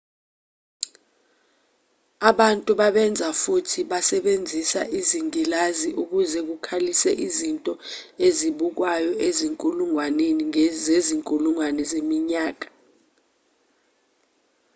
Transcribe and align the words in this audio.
abantu 2.29 2.71
babenza 2.79 3.27
futhi 3.41 3.79
basebenzisa 3.91 4.81
izingilazi 4.99 5.89
ukuze 6.01 6.39
bakhulise 6.47 7.11
izinto 7.27 7.73
ezibukwayo 8.27 9.11
izinkulungwane 9.27 10.65
zezinkulungwane 10.85 11.81
zeminyaka 11.91 12.67